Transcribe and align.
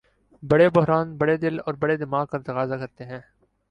بڑے 0.43 0.69
بحران 0.69 1.15
بڑے 1.17 1.37
دل 1.37 1.59
اور 1.59 1.73
بڑے 1.73 1.97
دماغ 1.97 2.25
کا 2.25 2.37
تقاضا 2.37 2.77
کرتے 2.77 3.05
ہیں۔ 3.05 3.19